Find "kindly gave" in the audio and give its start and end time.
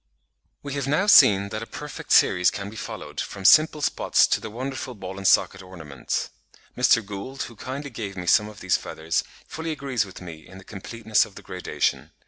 7.55-8.17